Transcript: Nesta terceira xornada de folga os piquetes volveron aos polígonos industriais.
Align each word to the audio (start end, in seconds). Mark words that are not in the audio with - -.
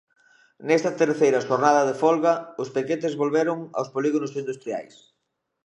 Nesta 0.67 0.91
terceira 1.01 1.43
xornada 1.47 1.87
de 1.89 1.95
folga 2.03 2.33
os 2.61 2.69
piquetes 2.75 3.13
volveron 3.21 3.57
aos 3.77 3.91
polígonos 3.95 4.33
industriais. 4.41 4.95